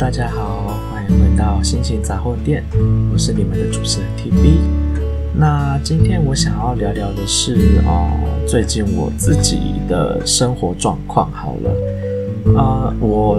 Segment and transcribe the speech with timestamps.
[0.00, 2.64] 大家好，欢迎回到心情杂货店，
[3.12, 4.60] 我是你们的主持人 TB。
[5.34, 8.08] 那今天我想要聊聊的是哦，
[8.48, 11.30] 最近我自己的生活状况。
[11.32, 11.70] 好了，
[12.56, 13.38] 呃，我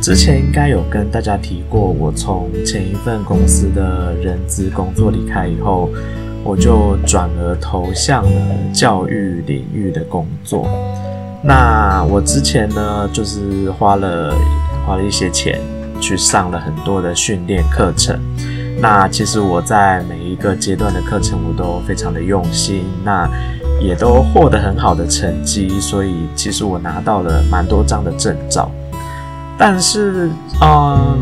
[0.00, 5.88] 之前应该有跟大家提过，我从前一份公司的人资工作离开以后，
[6.42, 8.30] 我就转而投向了
[8.72, 10.66] 教育领域的工作。
[11.44, 14.34] 那我之前呢，就是花了
[14.84, 15.60] 花了一些钱
[16.02, 18.20] 去上了很多的训练课程。
[18.80, 23.30] 那其实我在每一个阶段的课程，我都非常的用心，那
[23.80, 25.78] 也都获得很好的成绩。
[25.78, 28.68] 所以其实我拿到了蛮多张的证照。
[29.56, 30.28] 但是，
[30.60, 31.16] 嗯，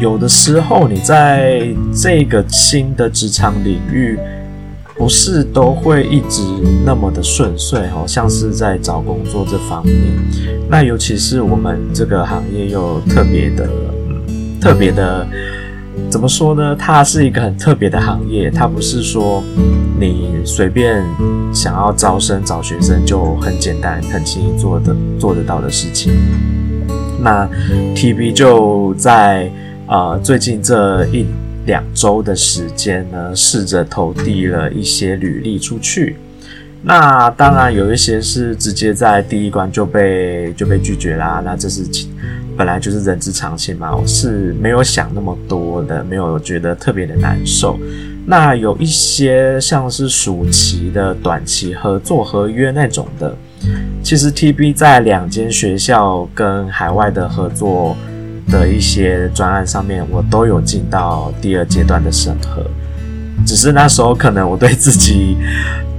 [0.00, 4.18] 有的时候你在这个新的职场领域，
[5.00, 6.42] 不是都会一直
[6.84, 9.96] 那么的顺遂，哦像是在找工作这方面。
[10.68, 13.66] 那尤其是我们这个行业又特别的，
[14.60, 15.26] 特别的，
[16.10, 16.76] 怎么说呢？
[16.78, 19.42] 它是一个很特别的行业，它不是说
[19.98, 21.02] 你随便
[21.50, 26.12] 想要招生找学生就很简单、很轻易做的做得到的事情。
[27.22, 27.48] 那
[27.94, 29.50] TB 就在
[29.86, 31.24] 呃最近这一。
[31.70, 36.16] 两周的时间呢，试着投递了一些履历出去。
[36.82, 41.40] 那当然有一些是直接在第一关就被就被拒绝啦。
[41.44, 41.82] 那这是
[42.56, 47.78] 本来就是人之常情嘛，我是没有想那么多的，没有觉得特别的难受。
[48.26, 53.36] 那有一些像是暑期的短期合作合约那种的，
[54.02, 57.96] 其实 TB 在两间学校跟海外的合作。
[58.48, 62.64] 的一些专案上面，我都有进到第二阶段的审核，
[63.46, 65.36] 只是那时候可能我对自己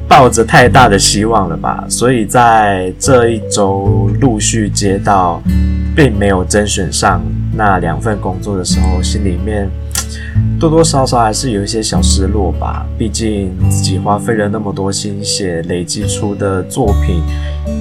[0.07, 5.41] 抱着太大的希望了吧，所以在这一周陆续接到
[5.95, 7.21] 并没有甄选上
[7.55, 9.69] 那两份工作的时候，心里面
[10.59, 12.85] 多多少少还是有一些小失落吧。
[12.97, 17.21] 毕竟自己花费了那么多心血，累积出的作品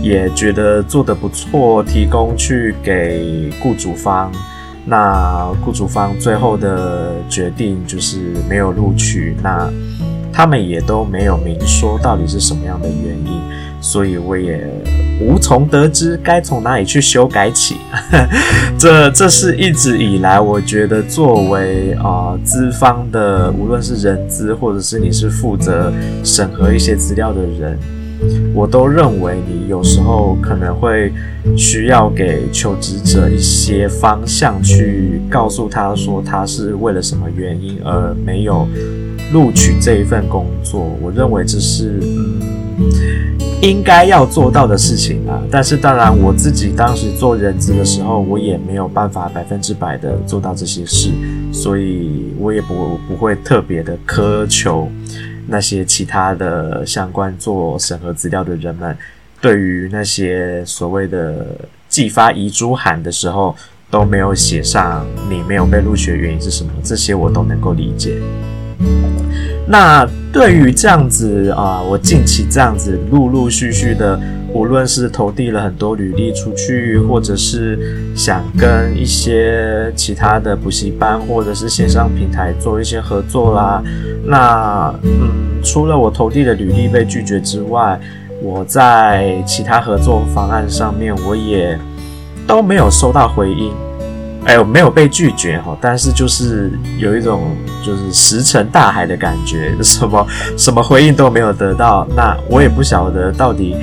[0.02, 4.32] 也觉得做得不错，提供去给雇主方。
[4.86, 9.70] 那雇主方最后的决定就是没有录取，那
[10.32, 13.40] 他们也都没有明说到底是什么样的原因，
[13.80, 14.66] 所以我也
[15.20, 17.76] 无从得知该从哪里去修改起。
[18.78, 25.92] 这这是一直以来我觉得作为啊资方的，无论是人资或者是你是负责
[26.24, 27.78] 审核一些资料的人。
[28.54, 31.10] 我都认为你有时候可能会
[31.56, 38.68] 需要给求职者一些方向，去告诉他说他是为了什么原因而没有
[39.32, 40.80] 录取这一份工作。
[41.00, 42.40] 我认为这是嗯
[43.62, 45.42] 应该要做到的事情啊。
[45.50, 51.10] 但是当然，我自己当时做人资的时候，我也没有办法百分之百的做到这些事，
[51.52, 54.88] 所以我也不不会特别的苛求。
[55.46, 58.96] 那些其他的相关做审核资料的人们，
[59.40, 61.44] 对于那些所谓的
[61.88, 63.56] 寄发遗珠函的时候，
[63.90, 68.16] 都没有写上你没有被录取的原因是什么，这些我都能够理解。
[69.66, 74.18] 那对于这样子啊，我近期这样子陆陆续续的。
[74.52, 77.78] 无论是投递了很多履历出去，或者是
[78.16, 83.80] 想跟一些其他的补习班或者是线上平台做一些合作啦，
[84.24, 87.96] 那嗯，除了我投递的履历被拒绝之外，
[88.42, 91.78] 我在其他合作方案上面我也
[92.44, 93.70] 都没有收到回音，
[94.44, 103.76] 哎呦，没有被拒绝哈，但是就是有一种就是石沉大海的感觉， 什么什么回应都没有得到，那我也不晓得到底。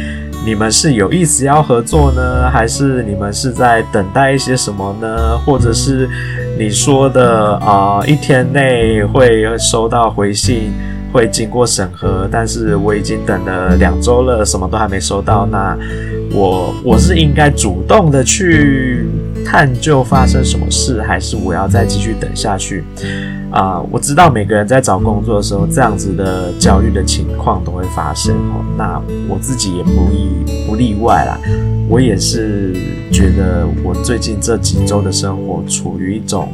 [0.46, 5.38] 你们是有意思要合作呢，还是你们是在等待一些什么呢？
[5.40, 6.10] 或者是
[6.58, 10.72] 你说的啊、一天内会收到回信，
[11.12, 15.46] 会经过审核，但是我已经等了两周了，什么都还没收到。
[15.46, 15.78] 那
[16.32, 19.06] 我我是应该主动的去
[19.48, 22.84] 探究发生什么事，还是我要再继续等下去？
[23.50, 28.66] 啊、我知道每个人在找工作的时候，这样子的焦虑的情况都会发生哦。
[28.78, 30.28] 那我自己也不例
[30.68, 31.40] 不例外啦。
[31.88, 32.74] 我也是
[33.10, 36.50] 觉得我最近这几周的生活处于一种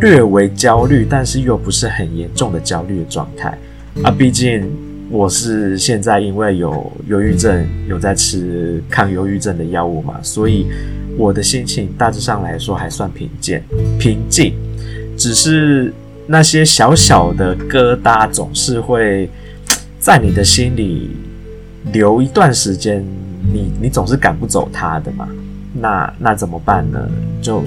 [0.00, 3.58] 略微焦虑，但是又不是很严重的焦虑的状态
[4.04, 4.12] 啊。
[4.12, 4.70] 毕竟
[5.10, 10.68] 我是现在因为有忧郁症，有在吃抗忧郁症的药物嘛，所以
[11.16, 13.60] 我的心情大致上来说还算平静，
[13.98, 14.54] 平静，
[15.16, 15.92] 只是。
[16.24, 19.28] 那些小小的疙瘩总是会
[19.98, 21.10] 在你的心里
[21.92, 23.04] 留一段时间，
[23.52, 25.28] 你你总是赶不走它的嘛。
[25.74, 27.00] 那那怎么办呢？
[27.42, 27.62] 就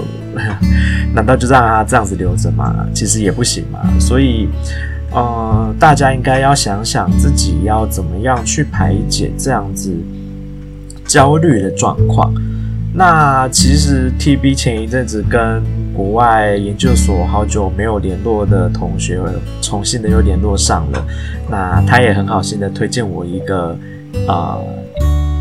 [1.13, 2.87] 难道就让他这样子留着吗？
[2.93, 3.81] 其实也不行嘛。
[3.99, 4.47] 所以，
[5.11, 9.93] 呃，大家应该要想想自己要怎么样去排解这样子
[11.05, 12.33] 焦虑的状况。
[12.97, 15.61] 那其实 TB 前一阵子跟
[15.93, 19.19] 国外研究所好久没有联络的同学
[19.61, 21.05] 重新的又联络上了，
[21.49, 23.77] 那他也很好心的推荐我一个
[24.27, 24.57] 呃，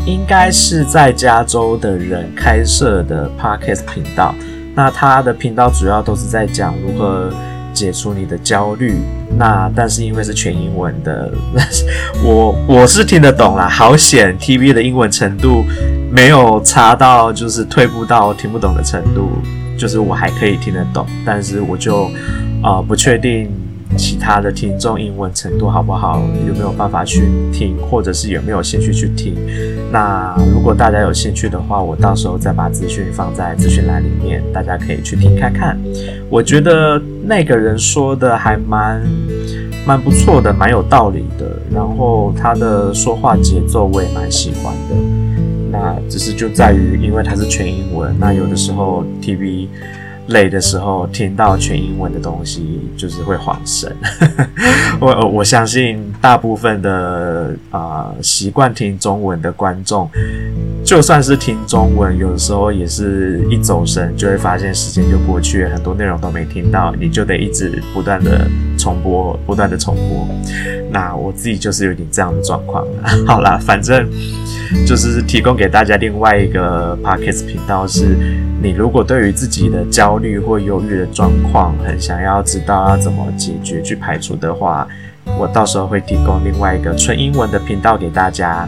[0.05, 4.35] 应该是在加州的人开设的 Podcast 频道。
[4.75, 7.31] 那他的频道主要都是在讲如何
[7.73, 8.95] 解除你的焦虑。
[9.37, 11.31] 那但是因为是全英文的，
[12.21, 15.63] 我我是听得懂啦，好险 TB 的英文程度。
[16.15, 19.31] 没有差到就是退步到听不懂的程度，
[19.77, 22.09] 就是我还可以听得懂，但是我就
[22.63, 23.51] 呃不确定
[23.97, 29.35] 其他的听众英文程度好不好，有没有办法去听，或者是有没有兴趣去听。
[29.91, 35.77] 那如果大家有兴趣的话，我到时候再把资讯放在资讯栏里面，大家可以去听看看。
[36.29, 39.03] 我觉得那个人说的还蛮
[39.85, 44.95] 蛮不错的，蛮有道理的，然后他的说话节奏我也蛮喜欢的。
[45.75, 49.67] 那只是就在于，因为它是全英文，那有的时候 TV
[50.27, 53.93] 累的时候，听到全英文的东西就是会晃神。
[54.99, 60.09] 我我相信大部分的啊习惯听中文的观众，
[60.83, 68.47] 就算是听中文，有的时候也是一走神，就会发现时间就过去了，很多内容都没听到，你就得一直不断的
[68.77, 70.27] 重播，不断的重播。
[70.89, 73.09] 那我自己就是有点这样的状况了。
[73.27, 74.09] 好啦，反正。
[74.85, 78.17] 就是提供给大家另外一个 podcast 频道，是
[78.61, 84.87] 你如果对于自己的焦虑或忧郁的状况，很想要知道要怎么解决、去排除的话，
[85.37, 88.67] 我到时候会提供另外一个纯英文的频道给大家。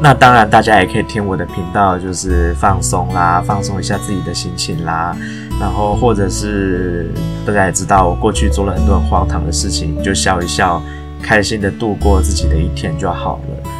[0.00, 5.16] 那当然，大家也可以听我的频道，就是放松啦，放松一下自己的心情啦。
[5.60, 7.10] 然后或者是
[7.46, 10.82] 大家也知道，我过去做了很多很荒唐的事情，就笑一笑，
[11.22, 13.70] 开心的度过自己的一天就好了。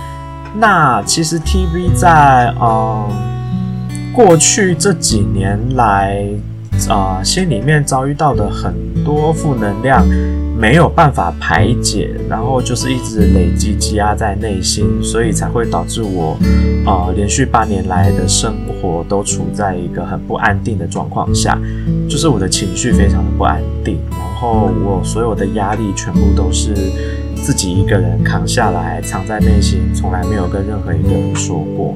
[0.56, 3.08] 那其实 TV 在嗯
[4.14, 6.24] 过去这几年来
[6.88, 8.74] 啊、心里面遭遇到的很
[9.04, 10.04] 多负能量
[10.58, 16.36] 没有办法排解，然后就是一直累积积压在内心，所以才会导致我
[16.84, 21.56] 啊、呃、连续八年来的生活都处在一个很不安定的状况下，
[22.08, 26.74] 就是我的情绪非常的不安定，然后我所有的压力全部都是。
[27.44, 31.94] 自己一个人扛下来，藏在内心，从来没有跟任何一个人说过。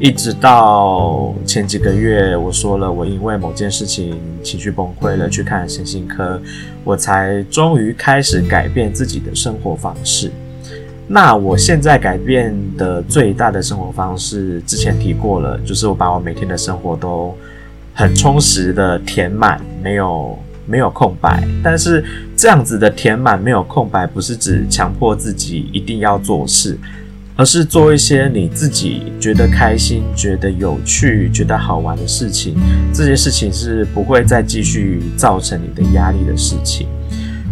[0.00, 6.40] 一直到前几个月，我说了我因为某件事情情绪崩溃了，去看神心科，
[6.82, 10.32] 我才终于开始改变自己的生活方式。
[11.06, 17.36] 那我现在改变的最大的生活方式，之前提过了，就是我把我每天的生活都
[17.92, 20.38] 很充实的填满，没有。
[20.68, 22.04] 没有空白，但是
[22.46, 26.78] 这样子的填满没有空白，不是指强迫自己一定要做事，
[27.34, 32.54] 而是做一些你自己觉得开心、觉得有趣、觉得好玩的事情。
[32.94, 36.86] 这些事情是不会再继续造成你的压力的事情。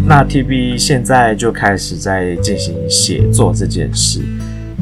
[0.06, 4.20] 那 TB 现在就开始在进行写作这件事。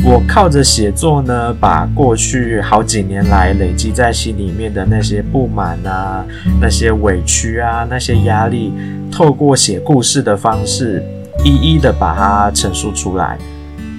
[0.05, 6.23] 我靠着写作呢，把过去好几年来累积在心里面的那些不满啊、
[6.61, 8.73] 那些委屈啊、那些压力，
[9.12, 11.04] 透过写故事的方式，
[11.45, 13.38] 一一的把它陈述出来。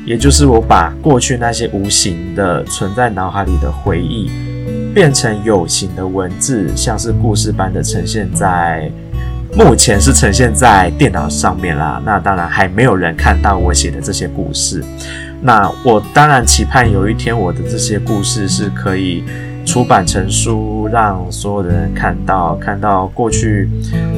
[0.05, 4.29] 也就是我把过去那些无形的存在脑海里的回忆，
[4.93, 8.91] 变成有形的文字，像是故事般的呈现在，
[9.55, 12.01] 目前是呈现在电脑上面啦。
[12.03, 14.83] 那当然还没有人看到我写的这些故事。
[15.41, 19.23] 那我当然期盼有一天我的这些故事是可以
[19.65, 23.67] 出版成书，让所有的人看到，看到过去，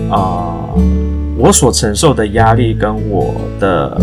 [0.10, 0.70] 呃，
[1.38, 4.00] 我所承受的压力跟我的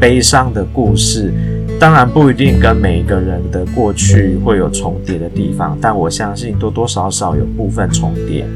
[0.00, 1.32] 悲伤的故事，
[1.78, 8.46] 当然不一定跟每一个人的过去会有重叠的地方，但我相信多多少少有部分重叠。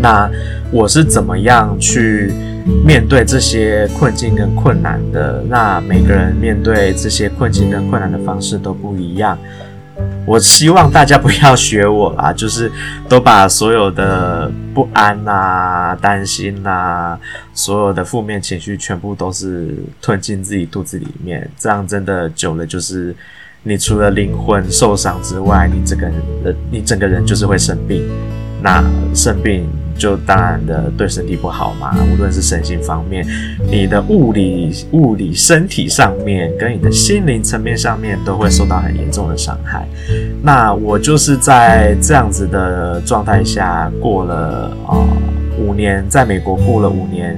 [0.00, 0.30] 那
[0.70, 2.32] 我是怎么样去
[2.84, 5.42] 面对这些困境跟困难的？
[5.48, 9.36] 那每个人面对这些困境跟困难的方式都不一样。
[10.28, 12.70] 我希望大家不要学我啦， 就是
[13.08, 17.18] 都把所有的不安啊、担心啊、
[17.54, 21.50] 所有的负面情绪全部都是吞进自己肚子里面。
[21.58, 23.16] 这样真的久了，就是
[23.62, 28.06] 你除了灵魂受伤之外，你整个人，你整个人就是会生病。
[28.62, 28.82] 那
[29.14, 29.68] 生病。
[29.98, 33.26] 就当然的对身体不好嘛，无论是身心方面，
[33.68, 39.84] 你的物理物理身体上面跟你的心灵层面上面都会受到很严重的伤害。
[40.40, 45.02] 那我就是在这样子的状态下过了啊、
[45.58, 47.36] 五年，在美国过了五年，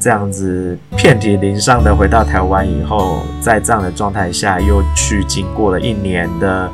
[0.00, 6.70] 这样子遍体鳞伤的回到台湾以后，在这样的状态下又去经过了一年的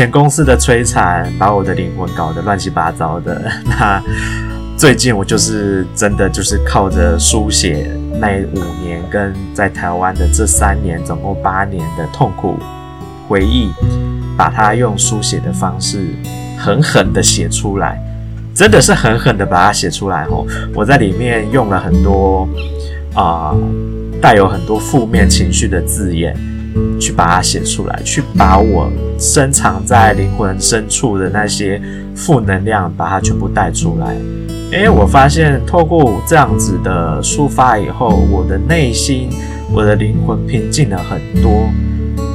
[0.00, 3.38] 前公司的摧残，把我的灵魂搞得乱七八糟的。
[3.68, 4.02] 那
[4.74, 7.86] 最近我就是真的就是靠着书写
[8.18, 12.58] 那五年跟在台湾的这三年，总共八年的痛苦
[13.28, 13.70] 回忆。
[14.38, 16.14] 把它用书写的方式
[16.58, 18.02] 狠狠的写出来，
[18.54, 20.46] 真的是狠狠的把它写出来吼！
[20.74, 22.48] 我在里面用了很多
[23.12, 23.54] 啊、
[24.18, 26.34] 带有很多负面情绪的字眼，
[27.00, 31.80] 去把它写出来，去把我深藏在灵魂深处的那些
[32.14, 34.16] 负能量，把它全部带出来。
[34.72, 39.28] 诶，我发现透过这样子的抒发以后，我的内心，
[39.72, 41.68] 我的灵魂平静了很多。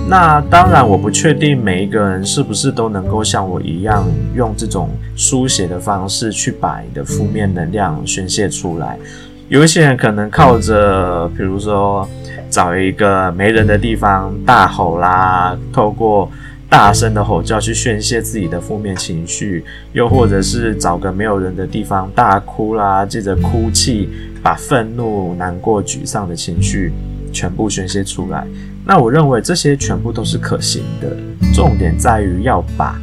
[0.07, 8.99] 那当然，我不确定每一个人是不是都能够像我一样，用这种书写的方式去把你的负面能量宣泄出来。
[9.47, 12.07] 有一些人可能靠着，比如说
[12.49, 16.29] 找一个没人的地方大吼啦，透过
[16.69, 24.09] 大声的吼叫去宣泄自己的负面情绪，又或者是找个没有人的地方大哭啦，借着哭泣
[24.41, 26.91] 把愤怒、难过、沮丧的情绪
[27.31, 28.45] 全部宣泄出来。
[28.85, 31.15] 那我认为这些全部都是可行的，
[31.53, 32.99] 重点在于要把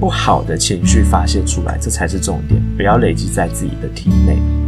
[0.00, 4.63] 不好的情绪发泄出来，这才是重点，不要累积在自己的体内。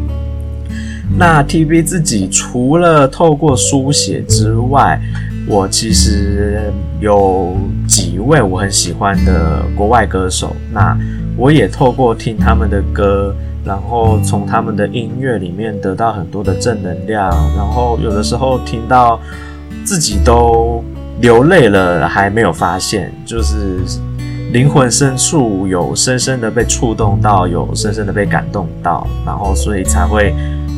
[1.19, 5.01] 那 T.V 自己除了透过书写之外，
[5.47, 10.97] 我其实有几位我很喜欢的国外歌手，那
[11.37, 13.35] 我也透过听他们的歌，
[13.65, 19.21] 然后从他们的音乐里面得到很多的正能量，然后有的时候听到。
[19.85, 20.83] 自己都
[21.21, 23.79] 流泪了，还没有发现，就是
[24.53, 30.35] 灵魂深处有深深的被触动到，有深深的被感动到，然后所以才会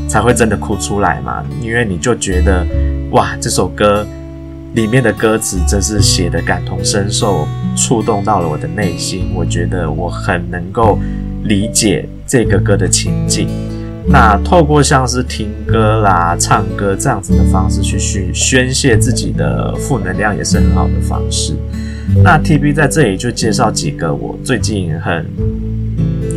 [0.08, 1.44] 才会真的哭出来嘛。
[1.60, 2.66] 因为你就觉得
[3.12, 4.06] 哇，这首歌
[4.74, 7.46] 里面的歌词真是写的感同身受，
[7.76, 9.32] 触动到了我的内心。
[9.34, 10.98] 我觉得我很能够
[11.44, 13.48] 理解这个歌的情境。
[14.10, 21.54] 那透过像是听歌啦、唱歌这样子的方式去宣宣泄自己的负能量，也是很好的方式。
[22.24, 25.26] 那 TB 在这里就介绍几个我最近很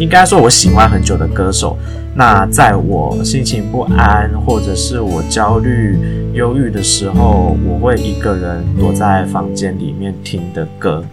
[0.01, 1.77] 应该说我喜欢很久的歌手。
[2.15, 5.95] 那在我心情不安或者是我焦虑、
[6.33, 11.05] 忧郁的时候，我会一个人躲在房间里面听的歌。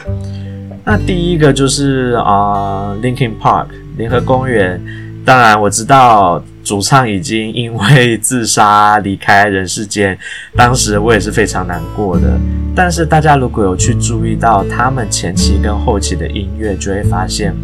[0.84, 3.66] 那第一个就是啊、Linkin Park
[3.98, 4.80] 联合公园。
[5.22, 10.18] 当然，我知道主唱已经因为自杀离开人世间，
[10.56, 12.40] 当时我也是非常难过的。
[12.74, 17.54] 但是大家如果有去注意到他们前期跟后期的音乐，就会发现，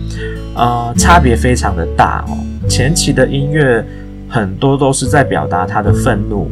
[0.54, 2.38] 呃，差别非常的大哦。
[2.68, 3.84] 前期的音乐
[4.28, 6.50] 很多都是在表达他的愤怒，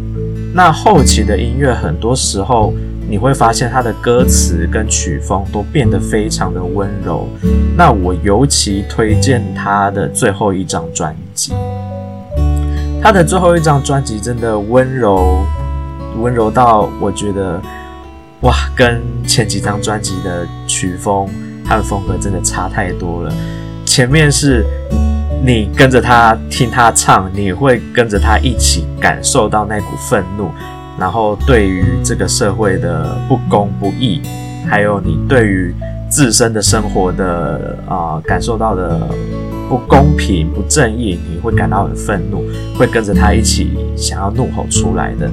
[0.55, 2.73] 那后期的音乐很多时候。
[3.09, 7.29] 你会发现他的歌词跟曲风都变得非常的温柔。
[7.77, 11.53] 那我尤其推荐他的最后一张专辑，
[13.03, 15.45] 他的最后一张专辑真的温柔，
[16.23, 17.61] 温柔到我觉得，
[18.43, 21.29] 哇，跟前几张专辑的曲风
[21.67, 23.35] 和风格真的差太多了。
[23.95, 24.65] 前面是
[25.45, 30.49] 你跟着他听他唱，你会跟着他一起感受到那股愤怒。
[30.99, 34.23] 然后对于这个社会的不公不义，
[34.67, 35.75] 还有你对于
[36.09, 38.99] 自身的生活的啊、感受到的
[39.69, 42.43] 不公平不正义，你会感到很愤怒，
[42.79, 45.31] 会跟着他一起想要怒吼出来的。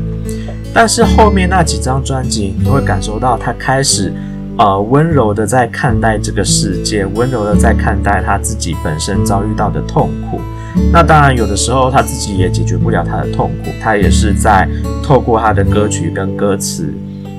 [0.74, 4.13] 但是后面那几张专辑，你会感受到他开始
[4.60, 10.42] 呃温柔的在看待这个世界，温柔的在看待他自己本身遭遇到的痛苦。
[10.92, 14.68] 那当然，有的时候他自己也解决不了他的痛苦，他也是在
[15.01, 16.94] 透过他的歌曲跟歌词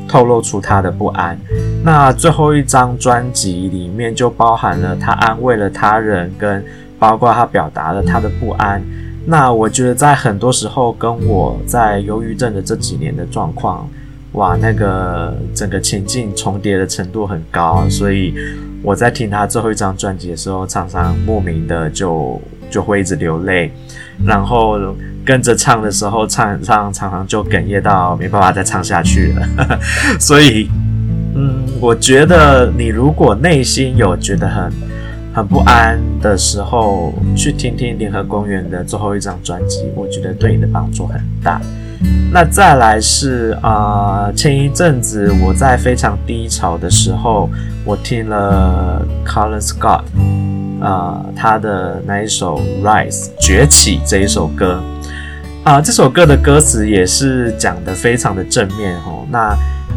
[0.09, 1.39] 透露出他的不安。
[1.85, 6.65] 那最后一张专辑里面就包含了他安慰了他人，跟
[6.99, 8.83] 包括他表达了他的不安。
[9.27, 13.87] 那我觉得在很多时候跟我在忧郁症的这几年的状况，
[14.33, 18.35] 哇，那个整个情境重叠的程度很高，所以
[18.83, 22.41] 我在听他最后一张专辑的时候，常常莫名的就。
[22.71, 23.69] 就会一直流泪，
[24.25, 24.79] 然后
[25.25, 29.77] 跟着唱的时候，唱唱常常就哽咽到没办法再唱下去了。
[30.21, 30.71] 所以，
[31.35, 34.73] 嗯，我觉得你如果内心有觉得很
[35.35, 41.61] 很不安的时候，去听听联合公园的最后一张专辑，我觉得对你的帮助很大。
[42.33, 47.51] 那再来是啊、前一阵子我在非常低潮的时候，
[47.85, 50.03] 我听了 Colin Scott
[50.81, 54.81] 啊、他的那一首《Rise》崛起这一首歌
[55.63, 59.27] 啊、这首歌的歌词也是讲得非常的正面哦。
[59.31, 59.55] 那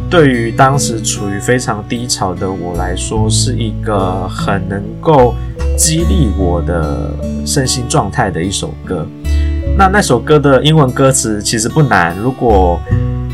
[0.10, 5.34] 对于当时处于非常低潮的我来说，是一个很能够
[5.78, 7.12] 激励我的
[7.46, 9.08] 身心状态的一首歌。
[9.76, 12.80] 那那首歌的英文歌词其实不难，如果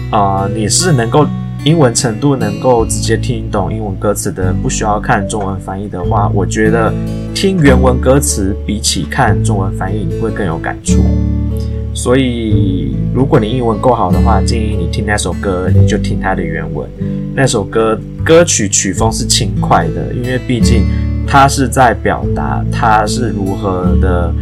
[0.09, 1.27] 啊、你是能够
[1.65, 6.91] 英文程度能够直接听懂英文歌词的，不需要看中文翻译的话，我觉得
[7.35, 11.03] 听原文歌词比起看中文翻译你会更有感触。
[11.93, 16.89] 所以如果你英文够好的话，建议你听那首歌，你就听它的原文。
[17.35, 20.85] 那首歌歌曲曲风是轻快的，因为毕竟
[21.27, 24.33] 它是在表达它是如何的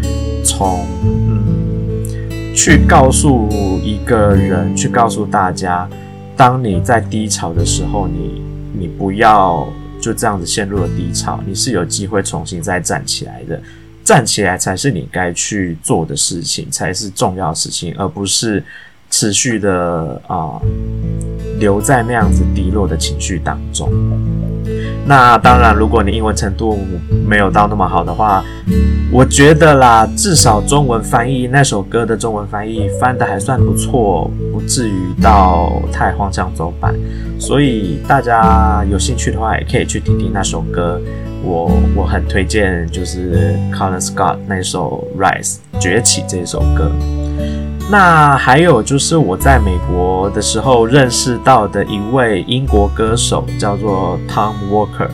[0.45, 0.85] 从。
[2.57, 3.47] 去告诉
[3.83, 5.87] 一个人，去告诉大家，
[6.35, 8.41] 当你在低潮的时候，你
[8.73, 9.71] 你不要
[10.01, 13.61] 就这样子陷入了低潮，你是有机会重新再站起来的，
[14.03, 18.63] 站起来才是你该去做的事情，才是重要事情，而不是
[19.11, 20.59] 持续的啊、
[21.59, 23.87] 留在那样子低落的情绪当中。
[25.07, 26.77] 那当然，如果你英文程度
[27.25, 28.43] 没有到那么好的话，
[29.09, 36.93] 我觉得啦，至少中文翻译那首歌的中文翻译翻得还算不错，不至于到太荒腔走板。
[37.39, 40.99] 所以大家有兴趣的话，也可以去听听那首歌。
[41.41, 46.91] 我我很推荐，就是 Colin Scott 那首《Rise》崛起这首歌。
[47.89, 55.09] 那还有就是我在美国的时候认识到的一位英国歌手，叫做 Tom Walker。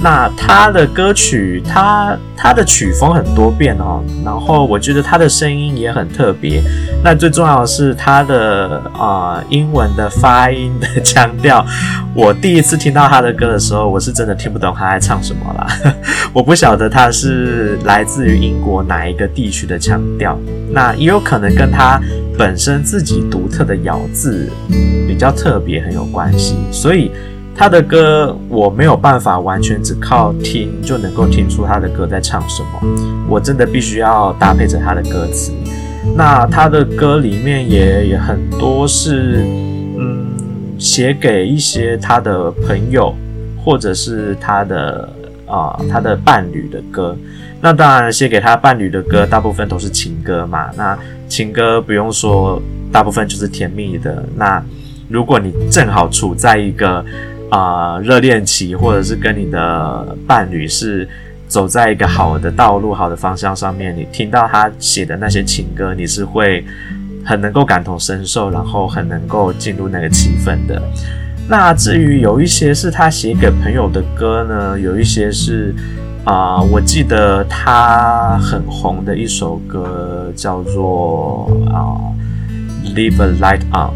[0.00, 6.62] 那他的歌曲，他他的曲风很多变哦，然后我觉得他的声音也很特别。
[7.02, 11.66] 那最重要的是他的啊、呃、英文的发音的腔调。
[12.14, 15.66] 我第一次听到他的歌的时候，我是真的听不懂他在唱什么啦。
[16.32, 20.38] 我不晓得他是来自于英国哪一个地区的腔调。
[20.70, 22.00] 那也有可能跟他
[22.38, 24.48] 本身自己独特的咬字
[25.08, 27.10] 比较特别很有关系，所以。
[27.58, 35.52] 他的歌我没有办法完全只靠听就能够听出他的歌在唱什么，我真的必须要搭配着他的歌词。
[36.14, 39.44] 那他的歌里面也也很多是，
[39.98, 40.28] 嗯，
[40.78, 43.12] 写给一些他的朋友
[43.64, 45.12] 或者是他的
[45.46, 47.16] 啊、他的伴侣的歌。
[47.60, 50.70] 那当然，写给他伴侣的歌大部分都是情歌嘛。
[50.76, 54.24] 那情歌不用说，大部分就是甜蜜的。
[54.36, 54.62] 那
[55.08, 57.04] 如果你正好处在一个
[57.50, 61.08] 啊、热恋期，或者是跟你的伴侣是
[61.46, 66.62] 走在一个好的道路、好的方向上面，你听到他写的那些情歌，你是会
[67.24, 70.82] 很能够感同身受，然后很能够进入那个气氛的。
[71.48, 75.74] 那至于有一些是他写给朋友的歌呢，有一些是
[76.24, 81.96] 啊、我记得他很红的一首歌叫做啊、
[82.94, 83.88] 《Leave a Light On》，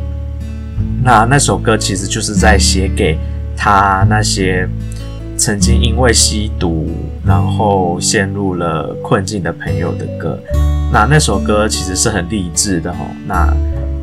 [1.05, 3.19] 那那首歌其实就是在写给。
[3.57, 4.69] 他那些
[5.37, 6.91] 曾经因为吸毒，
[7.25, 10.39] 然后陷入了困境的朋友的歌，
[10.93, 12.97] 那那首歌其实是很励志的哦。
[13.27, 13.53] 那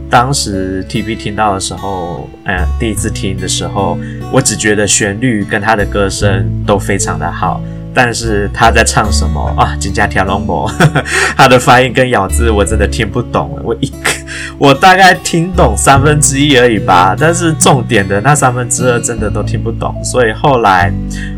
[0.09, 3.97] 当时 TB 听到的时候，嗯，第一次听的时候，
[4.31, 7.61] 我只觉得旋律跟他的歌声都非常的好。
[7.91, 9.75] 但是他在唱什么啊？
[9.79, 10.71] 金家跳龙博，
[11.35, 13.59] 他的发音跟咬字我真的听不懂。
[13.63, 14.09] 我一个，
[14.57, 17.15] 我大概听懂三分之一而已吧。
[17.17, 19.95] 但是重点的那三分之二真的都听不懂。
[20.03, 20.93] 所以后来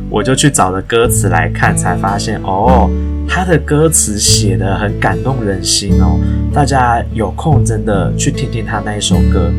[0.10, 2.90] 我就去找了歌词来看，才发现哦。
[3.34, 6.20] 他的歌词写得很感动人心哦，
[6.54, 9.50] 大家有空真的去听听他那一首歌。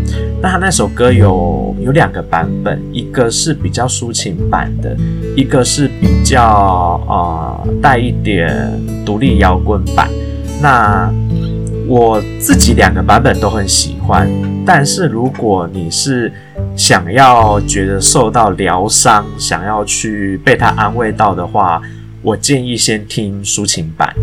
[0.42, 4.94] 那他那首歌有有两个版本，一个是比较抒情版的，
[5.34, 8.70] 一个是比较呃带一点
[9.06, 10.06] 独立摇滚版。
[10.60, 11.10] 那
[11.92, 14.26] 我自己两个版本都很喜欢，
[14.64, 16.32] 但是如果你是
[16.74, 21.82] 想要觉得受到疗伤，想要去被他安慰到的话。
[22.22, 24.14] 我建议先听抒情版，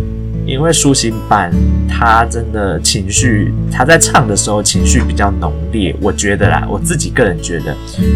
[0.46, 1.52] 因为抒情版
[1.86, 5.94] 他真的情绪，他在唱的时候情绪比较浓烈。
[6.02, 7.76] 我觉得啦，我自己个人觉得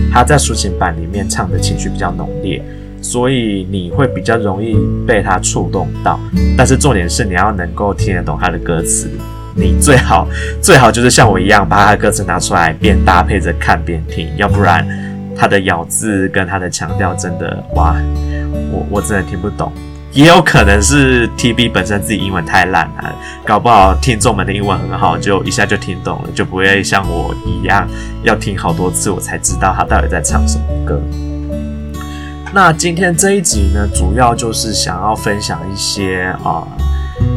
[0.09, 2.63] 他在抒情版里面唱的情绪比较浓烈，
[3.01, 6.17] 所以你会比较容易被他触动到。
[6.57, 9.11] 但是重点是你要能够听得懂他的歌词，
[9.55, 10.27] 你最好
[10.61, 14.85] 最好就是像我一样把他的歌词拿出来边搭配着看边听，要不然
[15.37, 17.95] 他的咬字跟他的腔调真的哇。
[18.71, 19.71] 我我真的听不懂，
[20.11, 27.87] 也有可能是 TB 本身自己英文太烂了，搞不好听众们的英文很好，就一下就听懂了，就不会像我一样
[28.23, 30.99] 要听好多次我才知道他到底在唱什么歌。
[32.51, 36.67] 那今天这一集呢，主要就是想要分享一些啊、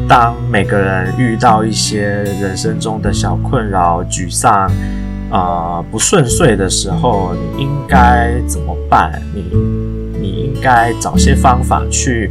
[0.09, 2.03] 当每个人遇到一些
[2.41, 4.71] 人生中的小困扰、沮丧
[5.31, 9.21] 啊、不顺遂的时候，你应该怎么办？
[9.35, 9.43] 你
[10.21, 12.31] 你应该找些方法去。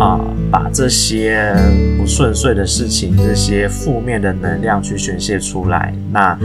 [0.00, 0.18] 啊，
[0.50, 1.54] 把这些
[1.96, 5.94] 不顺遂的事情，这些负面的能量去宣泄出来。
[6.10, 6.36] 那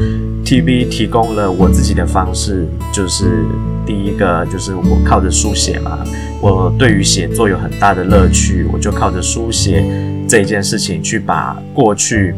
[0.45, 3.43] TB 提供了我自己的方式，就是
[3.87, 5.97] 第一个就是我靠着书写嘛，
[6.39, 9.83] 我对于写作有很大的乐趣，我就靠着书写
[10.29, 12.33] 这件事情去把过去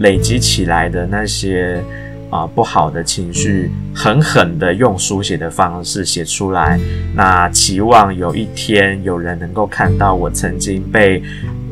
[0.00, 1.80] 累积起来的那些。
[2.28, 6.76] 啊，不好的情绪，狠狠的用书写的方式写出来。
[7.14, 11.22] 那期望有一天有人能够看到我曾经被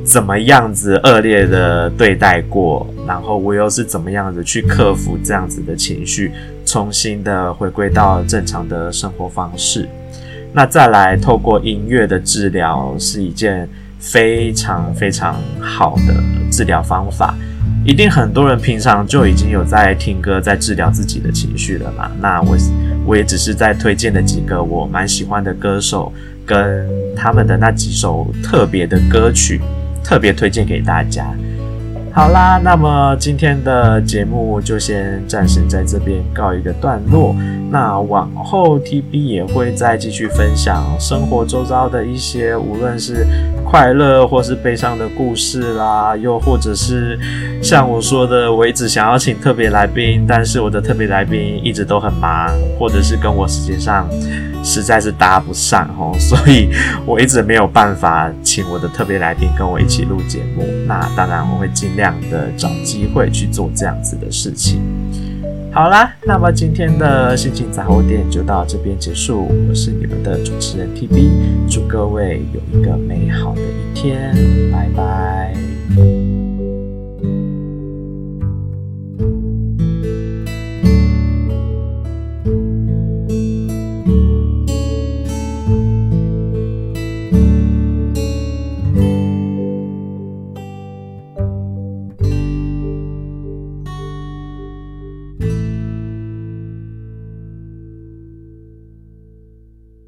[0.04, 6.30] 怎么样子恶劣的对待过，然后我又是怎么样子去克服这样子的情绪，
[6.64, 9.88] 重新的回归到正常的生活方式。
[10.52, 13.68] 那再来，透过音乐的治疗是一件
[14.12, 16.14] 非常非常好的
[16.52, 17.34] 治疗方法。
[17.84, 22.10] 一定很多人平常就已经有在听歌，在治疗自己的情绪了嘛。
[22.20, 22.56] 那我
[23.06, 26.12] 我也只是在推荐的几个我蛮喜欢的歌手，
[26.46, 29.60] 跟他们的那几首特别的歌曲，
[30.02, 31.26] 特别推荐给大家。
[32.16, 37.34] 好啦，那么今天的节目就先暂时在这边告一个段落。
[37.72, 43.26] 那往后 TB 也会再继续分享生活周遭的一些，无论是
[43.64, 47.18] 快乐或是悲伤的故事啦，又或者是
[47.60, 52.48] 像我说的，我一直想要请特别来宾，但是我的特别来宾一直都很忙，
[52.78, 54.08] 或者是跟我时间上
[54.62, 56.70] 实在是搭不上哦，所以
[57.04, 60.64] 我一直没有办法请我的特别来宾跟我一起录节目。
[60.86, 64.80] 那当然我会尽量的找机会去做这样子的事情。
[65.72, 69.48] 好啦，那么今天的心情杂货店就到这边结束。
[69.68, 71.30] 我是你们的主持人 TB，
[71.68, 74.32] 祝各位有一个美好的一天，
[74.70, 75.52] 拜拜。